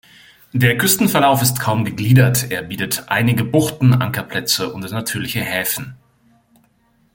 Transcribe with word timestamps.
Der 0.51 0.79
Küstenverlauf 0.79 1.43
ist 1.43 1.59
kaum 1.59 1.85
gegliedert; 1.85 2.49
er 2.49 2.63
bietet 2.63 3.03
einige 3.09 3.43
Buchten, 3.43 3.93
Ankerplätze 3.93 4.73
oder 4.73 4.89
natürliche 4.89 5.41
Häfen. 5.41 5.95